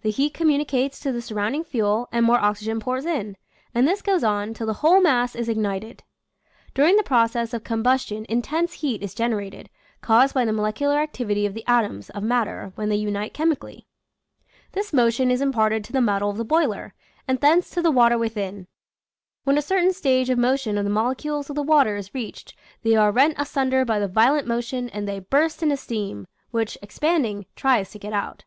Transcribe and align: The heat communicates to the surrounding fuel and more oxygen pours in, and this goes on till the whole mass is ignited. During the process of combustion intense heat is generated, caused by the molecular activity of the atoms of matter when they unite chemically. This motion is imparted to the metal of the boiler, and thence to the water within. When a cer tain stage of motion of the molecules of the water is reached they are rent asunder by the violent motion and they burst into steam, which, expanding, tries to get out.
The 0.00 0.08
heat 0.10 0.32
communicates 0.32 0.98
to 1.00 1.12
the 1.12 1.20
surrounding 1.20 1.62
fuel 1.62 2.08
and 2.10 2.24
more 2.24 2.38
oxygen 2.40 2.80
pours 2.80 3.04
in, 3.04 3.36
and 3.74 3.86
this 3.86 4.00
goes 4.00 4.24
on 4.24 4.54
till 4.54 4.66
the 4.66 4.72
whole 4.80 5.02
mass 5.02 5.36
is 5.36 5.46
ignited. 5.46 6.02
During 6.72 6.96
the 6.96 7.02
process 7.02 7.52
of 7.52 7.64
combustion 7.64 8.24
intense 8.30 8.72
heat 8.80 9.02
is 9.02 9.12
generated, 9.14 9.68
caused 10.00 10.32
by 10.32 10.46
the 10.46 10.54
molecular 10.54 10.96
activity 10.98 11.44
of 11.44 11.52
the 11.52 11.64
atoms 11.66 12.08
of 12.08 12.22
matter 12.22 12.72
when 12.76 12.88
they 12.88 12.96
unite 12.96 13.34
chemically. 13.34 13.86
This 14.72 14.94
motion 14.94 15.30
is 15.30 15.42
imparted 15.42 15.84
to 15.84 15.92
the 15.92 16.00
metal 16.00 16.30
of 16.30 16.38
the 16.38 16.46
boiler, 16.46 16.94
and 17.28 17.38
thence 17.38 17.68
to 17.72 17.82
the 17.82 17.90
water 17.90 18.16
within. 18.16 18.68
When 19.44 19.58
a 19.58 19.60
cer 19.60 19.80
tain 19.82 19.92
stage 19.92 20.30
of 20.30 20.38
motion 20.38 20.78
of 20.78 20.84
the 20.84 20.88
molecules 20.90 21.50
of 21.50 21.56
the 21.56 21.62
water 21.62 21.94
is 21.96 22.14
reached 22.14 22.56
they 22.82 22.96
are 22.96 23.12
rent 23.12 23.34
asunder 23.36 23.84
by 23.84 23.98
the 23.98 24.08
violent 24.08 24.46
motion 24.46 24.88
and 24.88 25.06
they 25.06 25.18
burst 25.18 25.62
into 25.62 25.76
steam, 25.76 26.26
which, 26.52 26.78
expanding, 26.80 27.44
tries 27.54 27.90
to 27.90 27.98
get 27.98 28.14
out. 28.14 28.46